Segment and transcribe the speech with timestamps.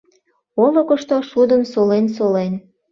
[0.63, 2.53] Олыкышто шудым солен-солен